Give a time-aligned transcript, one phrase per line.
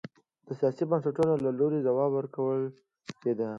[0.47, 2.61] د سیاسي بنسټونو له لوري ځواب ورکول
[3.21, 3.49] کېده.